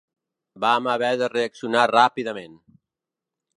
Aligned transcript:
Vam 0.63 0.89
haver 0.93 1.11
de 1.23 1.29
reaccionar 1.35 1.85
ràpidament. 1.93 2.59